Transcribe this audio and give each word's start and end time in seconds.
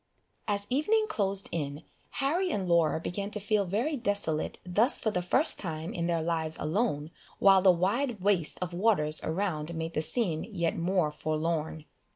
As 0.47 0.65
evening 0.71 1.05
closed 1.07 1.47
in, 1.51 1.83
Harry 2.23 2.49
and 2.49 2.67
Laura 2.67 2.99
began 2.99 3.29
to 3.29 3.39
feel 3.39 3.65
very 3.67 3.95
desolate 3.95 4.57
thus 4.63 4.97
for 4.97 5.11
the 5.11 5.21
first 5.21 5.59
time 5.59 5.93
in 5.93 6.07
their 6.07 6.23
lives 6.23 6.57
alone, 6.59 7.11
while 7.37 7.61
the 7.61 7.69
wide 7.71 8.19
waste 8.19 8.57
of 8.63 8.73
waters 8.73 9.23
around 9.23 9.75
made 9.75 9.93
the 9.93 10.01
scene 10.01 10.43
yet 10.43 10.75
more 10.75 11.11
forlorn. 11.11 11.85